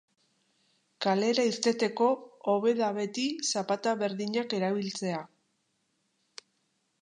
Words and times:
Kalera 1.05 1.43
irteteko 1.49 2.07
hobe 2.53 2.73
da 2.79 2.87
beti 2.95 3.27
zapata 3.59 3.93
berdinak 4.01 4.57
erabiltzea. 4.61 5.21